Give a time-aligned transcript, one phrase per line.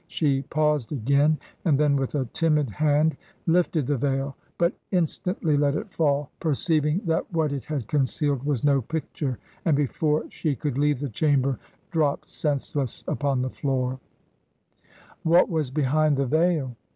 [0.07, 3.15] She paused again, and then with a timid hand
[3.45, 8.63] lifted the veil, but instantly let it fall— ^perceiving that what it had concealed was
[8.63, 11.59] no picture; and before she could leave the chamber
[11.91, 13.99] dropped senseless upon the floor/'
[15.21, 16.75] What was behind the veil?